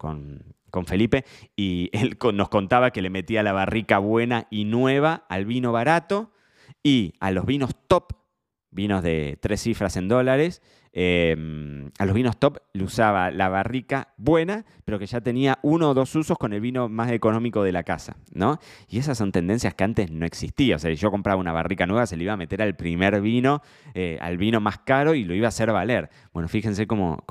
Felipe 0.87 1.25
y 1.57 1.91
él 1.97 2.19
nos 2.35 2.49
contaba 2.51 2.91
que 2.91 3.03
le 3.03 3.11
metía 3.11 3.43
la 3.43 3.53
barrica 3.53 3.99
buena 3.99 4.47
y 4.51 4.65
nueva 4.65 5.25
al 5.29 5.45
vino 5.45 5.73
barato 5.73 6.31
y 6.83 7.15
a 7.21 7.31
los 7.31 7.47
vinos 7.47 7.71
top, 7.89 8.13
vinos 8.71 9.03
de 9.03 9.39
tres 9.41 9.63
cifras 9.63 9.97
en 9.97 10.09
dólares, 10.09 10.63
Em, 11.01 11.93
a 12.01 12.07
los 12.07 12.13
vinos 12.13 12.41
top 12.41 12.59
le 12.73 12.83
usaba 12.83 13.31
la 13.31 13.49
barrica 13.49 14.09
buena, 14.17 14.65
pero 14.85 14.99
que 14.99 15.07
ya 15.07 15.21
tenía 15.21 15.61
uno 15.63 15.91
o 15.91 15.95
dos 15.95 16.13
usos 16.17 16.37
con 16.37 16.53
el 16.53 16.61
vino 16.61 16.89
más 16.89 17.13
económico 17.13 17.63
de 17.63 17.71
la 17.71 17.85
casa, 17.85 18.17
¿no? 18.35 18.59
Y 18.89 18.99
esas 18.99 19.17
son 19.17 19.31
tendencias 19.31 19.75
que 19.75 19.85
antes 19.85 20.11
no 20.11 20.27
existían. 20.27 20.75
O 20.75 20.79
sea, 20.81 20.93
yo 20.93 21.13
compraba 21.13 21.41
una 21.41 21.53
barrica 21.53 21.87
nueva, 21.87 22.05
se 22.07 22.17
le 22.17 22.25
iba 22.25 22.33
a 22.33 22.37
meter 22.37 22.63
al 22.63 22.75
primer 22.75 23.21
vino, 23.21 23.63
eh, 23.95 24.19
al 24.21 24.39
vino 24.39 24.61
más 24.61 24.79
caro 24.79 25.15
y 25.15 25.23
lo 25.23 25.37
iba 25.37 25.47
a 25.47 25.51
hacer 25.51 25.71
valer. 25.71 26.11
Bueno, 26.33 26.49
fíjense 26.49 26.89
cómo, 26.89 27.23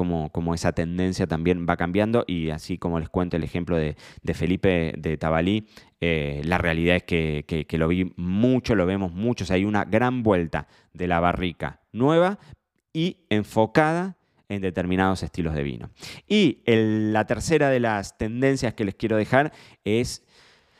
esa 0.53 0.71
tendencia 0.71 1.27
también 1.27 1.65
va 1.69 1.75
cambiando 1.75 2.23
y 2.25 2.51
así 2.51 2.77
como 2.77 3.01
les 3.01 3.09
cuento 3.09 3.35
el 3.35 3.43
ejemplo 3.43 3.75
de, 3.75 3.97
Felipe 4.33 4.93
de 4.97 5.17
Tabalí, 5.17 5.67
eh, 5.99 6.41
la 6.45 6.57
realidad 6.57 6.95
es 6.95 7.03
que, 7.03 7.43
que, 7.67 7.77
lo 7.77 7.89
vi 7.89 8.13
mucho, 8.15 8.75
lo 8.75 8.85
vemos 8.85 9.11
mucho. 9.11 9.43
O 9.43 9.47
sea, 9.47 9.57
hay 9.57 9.65
una 9.65 9.83
gran 9.83 10.23
vuelta 10.23 10.69
de 10.93 11.07
la 11.07 11.19
barrica 11.19 11.81
nueva, 11.91 12.39
y 12.97 13.27
enfocada 13.29 14.17
en 14.49 14.63
determinados 14.63 15.21
estilos 15.21 15.53
de 15.53 15.61
vino. 15.61 15.91
Y 16.27 16.63
la 16.65 17.27
tercera 17.27 17.69
de 17.69 17.79
las 17.79 18.17
tendencias 18.17 18.73
que 18.73 18.85
les 18.85 18.95
quiero 18.95 19.17
dejar 19.17 19.53
es, 19.83 20.25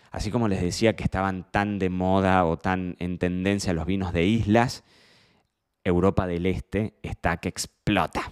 así 0.10 0.32
como 0.32 0.48
les 0.48 0.60
decía 0.60 0.96
que 0.96 1.04
estaban 1.04 1.46
tan 1.52 1.78
de 1.78 1.92
moda 1.92 2.44
o 2.46 2.58
tan 2.58 2.96
en 2.98 3.20
tendencia 3.20 3.72
los 3.72 3.86
vinos 3.86 4.14
de 4.14 4.26
islas, 4.26 4.84
Europa 5.84 6.26
del 6.26 6.48
Este 6.48 6.96
está 7.04 7.38
que 7.38 7.50
explota. 7.50 8.32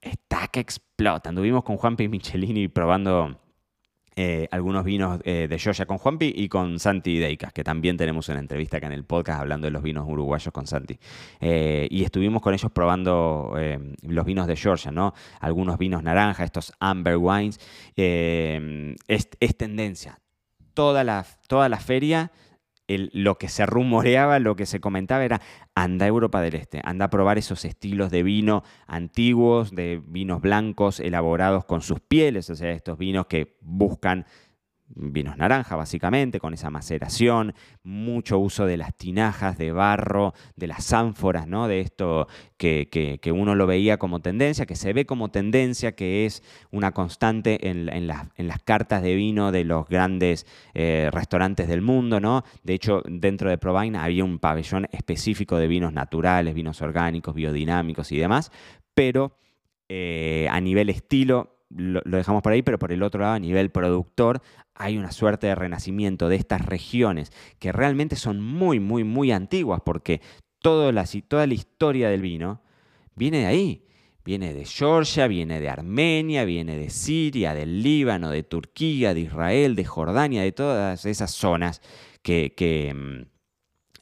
Está 0.00 0.48
que 0.48 0.60
explota. 0.60 1.28
Anduvimos 1.28 1.62
con 1.62 1.76
Juan 1.76 1.96
P. 1.96 2.08
Michelini 2.08 2.68
probando 2.68 3.38
eh, 4.18 4.48
algunos 4.50 4.82
vinos 4.82 5.20
eh, 5.24 5.46
de 5.46 5.58
Georgia 5.58 5.84
con 5.84 5.98
Juanpi 5.98 6.32
y 6.34 6.48
con 6.48 6.78
Santi 6.78 7.18
Deicas, 7.18 7.52
que 7.52 7.62
también 7.62 7.98
tenemos 7.98 8.30
una 8.30 8.38
entrevista 8.38 8.78
acá 8.78 8.86
en 8.86 8.94
el 8.94 9.04
podcast 9.04 9.40
hablando 9.40 9.66
de 9.66 9.70
los 9.70 9.82
vinos 9.82 10.06
uruguayos 10.08 10.52
con 10.54 10.66
Santi. 10.66 10.98
Eh, 11.38 11.86
y 11.90 12.02
estuvimos 12.02 12.40
con 12.40 12.54
ellos 12.54 12.72
probando 12.72 13.54
los 14.02 14.24
vinos 14.24 14.46
de 14.46 14.56
Georgia, 14.56 14.90
¿no? 14.90 15.12
Algunos 15.40 15.76
vinos 15.76 16.02
naranja, 16.02 16.44
estos 16.44 16.72
amber 16.80 17.18
wines. 17.18 17.60
Es, 17.94 19.28
es, 19.38 19.56
tendencia. 19.58 20.18
Toda 20.72 21.04
la, 21.04 21.26
toda 21.46 21.68
la 21.68 21.78
feria 21.78 22.32
lo 22.88 23.36
que 23.38 23.48
se 23.48 23.66
rumoreaba, 23.66 24.38
lo 24.38 24.56
que 24.56 24.66
se 24.66 24.80
comentaba 24.80 25.24
era, 25.24 25.40
anda 25.74 26.04
a 26.04 26.08
Europa 26.08 26.40
del 26.40 26.54
Este, 26.54 26.80
anda 26.84 27.06
a 27.06 27.10
probar 27.10 27.38
esos 27.38 27.64
estilos 27.64 28.10
de 28.10 28.22
vino 28.22 28.62
antiguos, 28.86 29.74
de 29.74 30.00
vinos 30.06 30.40
blancos 30.40 31.00
elaborados 31.00 31.64
con 31.64 31.82
sus 31.82 32.00
pieles, 32.00 32.48
o 32.50 32.54
sea, 32.54 32.70
estos 32.70 32.98
vinos 32.98 33.26
que 33.26 33.56
buscan 33.60 34.26
vinos 34.88 35.36
naranja 35.36 35.76
básicamente, 35.76 36.38
con 36.38 36.54
esa 36.54 36.70
maceración, 36.70 37.54
mucho 37.82 38.38
uso 38.38 38.66
de 38.66 38.76
las 38.76 38.96
tinajas 38.96 39.58
de 39.58 39.72
barro, 39.72 40.32
de 40.54 40.66
las 40.68 40.92
ánforas, 40.92 41.46
¿no? 41.46 41.68
de 41.68 41.80
esto 41.80 42.28
que, 42.56 42.88
que, 42.90 43.32
uno 43.32 43.54
lo 43.54 43.66
veía 43.66 43.98
como 43.98 44.20
tendencia, 44.20 44.66
que 44.66 44.76
se 44.76 44.92
ve 44.92 45.04
como 45.04 45.30
tendencia, 45.30 45.92
que 45.92 46.24
es 46.24 46.42
una 46.70 46.92
constante 46.92 47.68
en, 47.68 47.88
en, 47.88 48.06
las 48.06 48.62
cartas 48.64 49.02
de 49.02 49.14
vino 49.14 49.52
de 49.52 49.64
los 49.64 49.86
grandes 49.88 50.46
eh, 50.74 51.10
restaurantes 51.12 51.68
del 51.68 51.82
mundo. 51.82 52.20
¿no? 52.20 52.44
De 52.62 52.74
hecho, 52.74 53.02
dentro 53.06 53.50
de 53.50 53.58
Provine 53.58 53.98
había 53.98 54.24
un 54.24 54.38
pabellón 54.38 54.86
específico 54.92 55.58
de 55.58 55.66
vinos 55.66 55.92
naturales, 55.92 56.54
vinos 56.54 56.80
orgánicos, 56.80 57.34
biodinámicos 57.34 58.12
y 58.12 58.16
demás, 58.16 58.50
pero 58.94 59.36
eh, 59.88 60.48
a 60.50 60.60
nivel 60.60 60.90
estilo 60.90 61.55
lo, 61.70 62.00
dejamos 62.04 62.42
por 62.42 62.52
ahí, 62.52 62.62
pero 62.62 62.78
por 62.78 62.92
el 62.92 63.02
otro 63.02 63.20
lado, 63.20 63.34
a 63.34 63.38
nivel 63.38 63.70
productor, 63.70 64.42
hay 64.74 64.98
una 64.98 65.12
suerte 65.12 65.46
de 65.46 65.54
renacimiento 65.54 66.28
de 66.28 66.36
estas 66.36 66.64
regiones 66.64 67.32
que 67.58 67.72
realmente 67.72 68.16
son 68.16 68.40
muy, 68.40 68.80
muy, 68.80 69.04
muy 69.04 69.32
antiguas, 69.32 69.80
porque 69.84 70.20
toda 70.60 70.92
la, 70.92 71.04
toda 71.28 71.46
la 71.46 71.54
historia 71.54 72.08
del 72.08 72.22
vino 72.22 72.62
viene 73.14 73.40
de 73.40 73.46
ahí. 73.46 73.82
Viene 74.24 74.52
de 74.52 74.64
Georgia, 74.64 75.28
viene 75.28 75.60
de 75.60 75.68
Armenia, 75.68 76.44
viene 76.44 76.76
de 76.76 76.90
Siria, 76.90 77.54
del 77.54 77.80
Líbano, 77.80 78.30
de 78.30 78.42
Turquía, 78.42 79.14
de 79.14 79.20
Israel, 79.20 79.76
de 79.76 79.84
Jordania, 79.84 80.42
de 80.42 80.50
todas 80.50 81.06
esas 81.06 81.30
zonas 81.30 81.80
que, 82.22 82.52
que 82.56 82.92
mm, 82.92 83.36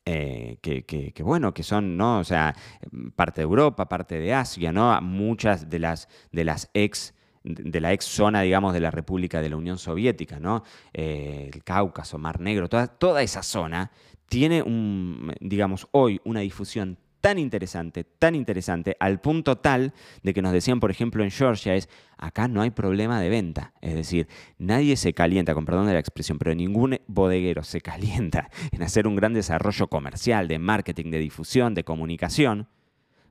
eh, 0.06 0.58
que, 0.60 1.22
bueno, 1.22 1.54
que 1.54 1.62
son, 1.62 1.96
¿no? 1.96 2.18
O 2.18 2.24
sea, 2.24 2.54
parte 3.16 3.40
de 3.40 3.44
Europa, 3.44 3.88
parte 3.88 4.18
de 4.18 4.34
Asia, 4.34 4.70
¿no? 4.70 5.00
Muchas 5.00 5.70
de 5.70 5.78
las, 5.78 6.08
de 6.30 6.44
las 6.44 6.70
ex 6.74 7.14
de 7.44 7.80
la 7.80 7.92
ex 7.92 8.06
zona, 8.06 8.40
digamos, 8.40 8.72
de 8.72 8.80
la 8.80 8.90
República 8.90 9.40
de 9.42 9.50
la 9.50 9.56
Unión 9.56 9.78
Soviética, 9.78 10.40
¿no? 10.40 10.64
Eh, 10.92 11.50
el 11.52 11.62
Cáucaso, 11.62 12.18
Mar 12.18 12.40
Negro, 12.40 12.68
toda, 12.68 12.86
toda 12.86 13.22
esa 13.22 13.42
zona 13.42 13.90
tiene, 14.26 14.62
un, 14.62 15.32
digamos, 15.40 15.86
hoy 15.92 16.20
una 16.24 16.40
difusión 16.40 16.98
tan 17.20 17.38
interesante, 17.38 18.04
tan 18.04 18.34
interesante, 18.34 18.96
al 19.00 19.20
punto 19.20 19.56
tal 19.56 19.94
de 20.22 20.34
que 20.34 20.42
nos 20.42 20.52
decían, 20.52 20.80
por 20.80 20.90
ejemplo, 20.90 21.22
en 21.24 21.30
Georgia, 21.30 21.74
es, 21.74 21.88
acá 22.18 22.48
no 22.48 22.60
hay 22.60 22.70
problema 22.70 23.20
de 23.20 23.30
venta. 23.30 23.72
Es 23.80 23.94
decir, 23.94 24.28
nadie 24.58 24.96
se 24.96 25.14
calienta, 25.14 25.54
con 25.54 25.64
perdón 25.64 25.86
de 25.86 25.94
la 25.94 26.00
expresión, 26.00 26.38
pero 26.38 26.54
ningún 26.54 26.98
bodeguero 27.06 27.62
se 27.62 27.80
calienta 27.80 28.50
en 28.72 28.82
hacer 28.82 29.06
un 29.06 29.16
gran 29.16 29.32
desarrollo 29.32 29.88
comercial, 29.88 30.48
de 30.48 30.58
marketing, 30.58 31.10
de 31.10 31.18
difusión, 31.18 31.74
de 31.74 31.84
comunicación, 31.84 32.68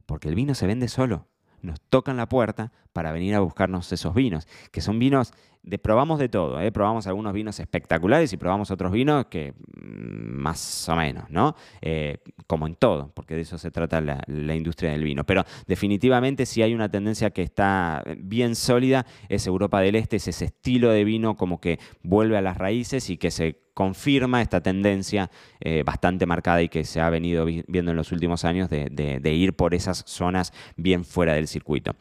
porque 0.06 0.28
el 0.28 0.36
vino 0.36 0.56
se 0.56 0.68
vende 0.68 0.88
solo 0.88 1.28
nos 1.64 1.82
tocan 1.82 2.18
la 2.18 2.30
puerta 2.30 2.72
para 2.92 3.12
venir 3.12 3.34
a 3.36 3.40
buscarnos 3.40 3.92
esos 3.92 4.14
vinos, 4.14 4.48
que 4.72 4.82
son 4.82 5.00
vinos, 5.00 5.34
de, 5.64 5.80
probamos 5.80 6.20
de 6.20 6.30
todo, 6.30 6.60
¿eh? 6.62 6.72
probamos 6.72 7.08
algunos 7.08 7.34
vinos 7.34 7.60
espectaculares 7.60 8.32
y 8.34 8.38
probamos 8.38 8.70
otros 8.72 8.92
vinos 8.92 9.26
que 9.26 9.54
mm, 9.54 10.42
más 10.42 10.88
o 10.90 10.96
menos, 10.96 11.30
¿no? 11.30 11.56
Eh, 11.82 12.18
como 12.48 12.68
en 12.68 12.76
todo, 12.76 13.12
porque 13.14 13.36
de 13.36 13.42
eso 13.42 13.58
se 13.58 13.72
trata 13.72 14.02
la, 14.02 14.22
la, 14.28 14.56
industria 14.56 14.92
del 14.92 15.04
vino. 15.04 15.24
Pero 15.24 15.44
definitivamente 15.68 16.46
si 16.46 16.62
hay 16.62 16.74
una 16.74 16.90
tendencia 16.90 17.32
que 17.32 17.42
está 17.42 18.04
bien 18.18 18.56
sólida, 18.56 19.06
es 19.30 19.48
Europa 19.48 19.80
del 19.82 19.96
Este, 19.96 20.18
es 20.18 20.28
ese 20.28 20.46
estilo 20.46 20.92
de 20.92 21.04
vino 21.04 21.36
como 21.36 21.60
que 21.60 21.80
vuelve 22.04 22.38
a 22.38 22.42
las 22.42 22.58
raíces 22.58 23.10
y 23.10 23.18
que 23.18 23.32
se 23.32 23.64
confirma 23.74 24.42
esta 24.42 24.62
tendencia 24.62 25.30
eh, 25.60 25.84
bastante 25.84 26.26
marcada 26.26 26.62
y 26.62 26.70
que 26.70 26.84
se 26.86 27.02
ha 27.02 27.10
venido 27.10 27.46
viendo 27.46 27.92
en 27.92 27.98
los 27.98 28.12
últimos 28.12 28.46
años 28.46 28.70
de, 28.70 29.34
ir 29.34 29.54
por 29.54 29.74
esas 29.74 30.04
zonas 30.06 30.54
bien 30.76 31.04
fuera 31.04 31.34
del 31.34 31.48
circuito. 31.48 31.96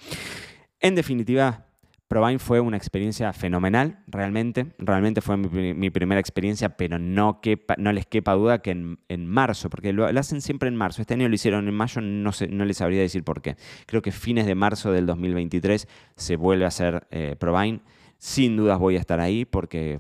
En 0.81 0.95
definitiva, 0.95 1.67
Provine 2.13 2.39
fue 2.39 2.61
una 2.61 2.77
experiencia 2.77 3.33
fenomenal, 3.33 4.01
realmente. 4.07 4.75
Realmente 4.77 5.23
fue 5.23 5.39
mi, 5.39 5.89
primera 5.89 6.21
experiencia, 6.21 6.77
pero 6.77 6.99
no, 6.99 7.41
no 7.79 7.93
les 7.93 8.05
quepa 8.05 8.35
duda 8.35 8.59
que 8.61 8.73
en, 8.73 9.27
marzo, 9.27 9.71
porque 9.71 9.95
lo, 9.95 10.05
hacen 10.05 10.43
siempre 10.43 10.69
en 10.69 10.77
marzo. 10.77 11.01
Este 11.01 11.15
año 11.15 11.27
lo 11.27 11.35
hicieron 11.35 11.67
en 11.69 11.73
mayo, 11.73 12.03
no, 12.03 12.33
sé, 12.33 12.49
no 12.49 12.67
les 12.67 12.77
sabría 12.77 13.01
decir 13.01 13.25
por 13.25 13.41
qué. 13.41 13.57
Creo 13.87 14.03
que 14.03 14.13
fines 14.13 14.45
de 14.45 14.55
marzo 14.55 14.93
del 14.93 15.07
2023 15.07 15.89
se 16.15 16.37
vuelve 16.37 16.67
a 16.67 16.69
hacer 16.69 17.07
eh, 17.13 17.35
Provine. 17.41 17.81
Sin 18.25 18.57
dudas 18.57 18.79
voy 18.79 18.95
a 18.95 19.01
estar 19.01 19.19
ahí 19.19 19.45
porque 19.45 19.99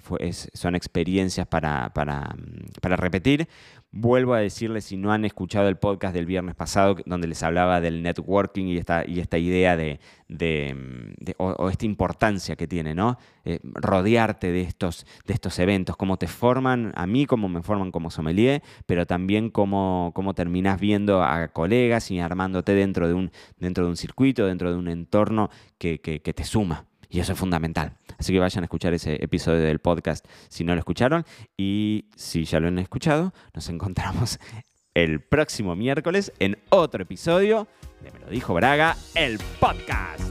son 0.54 0.76
experiencias 0.76 1.44
para, 1.44 1.90
repetir. 2.80 3.48
Vuelvo 3.90 4.34
a 4.34 4.38
decirles, 4.38 4.84
si 4.84 4.96
no 4.96 5.12
han 5.12 5.24
escuchado 5.24 5.66
el 5.66 5.74
podcast 5.74 6.14
del 6.14 6.26
viernes 6.26 6.54
pasado, 6.54 6.94
donde 7.04 7.26
les 7.26 7.42
hablaba 7.42 7.80
del 7.80 8.00
networking 8.00 8.66
y 8.66 8.76
esta, 8.76 9.04
y 9.04 9.18
esta 9.18 9.38
idea 9.38 9.76
de, 9.76 9.98
o, 11.36 11.68
esta 11.68 11.84
importancia 11.84 12.54
que 12.54 12.68
tiene, 12.68 12.94
¿no? 12.94 13.18
Eh, 13.44 13.58
rodearte 13.64 14.52
de 14.52 14.60
estos, 14.60 15.04
de 15.26 15.34
estos 15.34 15.58
eventos, 15.58 15.96
cómo 15.96 16.16
te 16.16 16.28
forman 16.28 16.92
a 16.94 17.08
mí, 17.08 17.26
cómo 17.26 17.48
me 17.48 17.60
forman 17.60 17.90
como 17.90 18.12
sommelier, 18.12 18.62
pero 18.86 19.04
también 19.04 19.50
cómo, 19.50 20.12
cómo 20.14 20.32
terminas 20.32 20.78
viendo 20.78 21.24
a 21.24 21.48
colegas 21.48 22.08
y 22.12 22.20
armándote 22.20 22.72
dentro 22.72 23.08
de 23.08 23.14
un, 23.14 23.32
dentro 23.58 23.82
de 23.82 23.90
un 23.90 23.96
circuito, 23.96 24.46
dentro 24.46 24.70
de 24.70 24.78
un 24.78 24.86
entorno 24.86 25.50
que 25.76 25.98
te 25.98 26.44
suma. 26.44 26.86
Y 27.12 27.20
eso 27.20 27.34
es 27.34 27.38
fundamental. 27.38 27.92
Así 28.18 28.32
que 28.32 28.38
vayan 28.38 28.64
a 28.64 28.66
escuchar 28.66 28.94
ese 28.94 29.22
episodio 29.22 29.60
del 29.60 29.80
podcast 29.80 30.24
si 30.48 30.64
no 30.64 30.72
lo 30.72 30.78
escucharon. 30.78 31.26
Y 31.58 32.06
si 32.16 32.44
ya 32.44 32.58
lo 32.58 32.68
han 32.68 32.78
escuchado, 32.78 33.34
nos 33.54 33.68
encontramos 33.68 34.40
el 34.94 35.20
próximo 35.20 35.76
miércoles 35.76 36.32
en 36.38 36.58
otro 36.70 37.02
episodio 37.02 37.68
de 38.02 38.10
Me 38.12 38.18
lo 38.18 38.28
dijo 38.28 38.54
Braga, 38.54 38.96
el 39.14 39.38
podcast. 39.60 40.22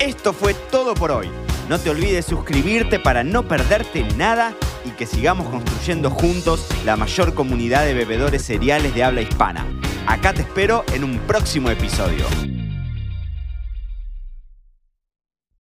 Esto 0.00 0.32
fue 0.32 0.54
todo 0.70 0.94
por 0.94 1.10
hoy. 1.10 1.28
No 1.68 1.78
te 1.78 1.90
olvides 1.90 2.24
suscribirte 2.24 2.98
para 2.98 3.22
no 3.22 3.46
perderte 3.46 4.02
nada 4.16 4.54
y 4.86 4.90
que 4.92 5.04
sigamos 5.04 5.48
construyendo 5.50 6.08
juntos 6.08 6.66
la 6.86 6.96
mayor 6.96 7.34
comunidad 7.34 7.84
de 7.84 7.92
bebedores 7.92 8.42
cereales 8.42 8.94
de 8.94 9.04
habla 9.04 9.20
hispana. 9.20 9.66
Acá 10.06 10.32
te 10.32 10.40
espero 10.40 10.84
en 10.94 11.04
un 11.04 11.18
próximo 11.18 11.68
episodio. 11.68 12.24